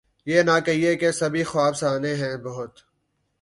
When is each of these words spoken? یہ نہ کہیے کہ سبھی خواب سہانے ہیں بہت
یہ 0.27 0.41
نہ 0.41 0.59
کہیے 0.65 0.95
کہ 0.95 1.11
سبھی 1.11 1.43
خواب 1.43 1.73
سہانے 1.77 2.13
ہیں 2.15 2.35
بہت 2.37 2.79